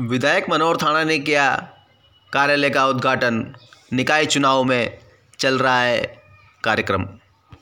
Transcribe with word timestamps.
विधायक 0.00 0.50
मनोहर 0.50 0.76
थाना 0.76 1.04
ने 1.04 1.18
किया 1.18 1.68
कार्यालय 2.32 2.70
का 2.70 2.86
उद्घाटन। 2.86 3.54
निकाय 3.92 4.26
चुनाव 4.26 4.64
में 4.64 4.98
चल 5.38 5.58
रहा 5.58 5.80
है 5.80 6.22
कार्यक्रम। 6.64 7.06